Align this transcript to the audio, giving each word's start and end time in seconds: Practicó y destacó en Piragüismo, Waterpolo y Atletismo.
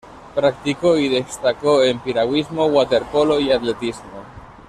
Practicó 0.33 0.97
y 0.97 1.09
destacó 1.09 1.83
en 1.83 1.99
Piragüismo, 1.99 2.65
Waterpolo 2.65 3.39
y 3.39 3.51
Atletismo. 3.51 4.23